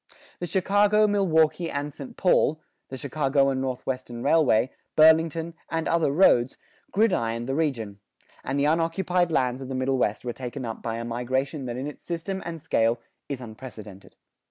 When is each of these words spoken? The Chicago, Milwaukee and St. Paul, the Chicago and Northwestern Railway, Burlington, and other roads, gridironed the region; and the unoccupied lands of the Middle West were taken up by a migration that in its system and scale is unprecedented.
The 0.39 0.47
Chicago, 0.47 1.05
Milwaukee 1.05 1.69
and 1.69 1.93
St. 1.93 2.17
Paul, 2.17 2.59
the 2.89 2.97
Chicago 2.97 3.49
and 3.49 3.61
Northwestern 3.61 4.23
Railway, 4.23 4.71
Burlington, 4.95 5.53
and 5.69 5.87
other 5.87 6.11
roads, 6.11 6.57
gridironed 6.91 7.45
the 7.45 7.53
region; 7.53 7.99
and 8.43 8.59
the 8.59 8.65
unoccupied 8.65 9.31
lands 9.31 9.61
of 9.61 9.69
the 9.69 9.75
Middle 9.75 9.99
West 9.99 10.25
were 10.25 10.33
taken 10.33 10.65
up 10.65 10.81
by 10.81 10.97
a 10.97 11.05
migration 11.05 11.67
that 11.67 11.77
in 11.77 11.85
its 11.85 12.03
system 12.03 12.41
and 12.47 12.59
scale 12.59 12.99
is 13.29 13.41
unprecedented. 13.41 14.15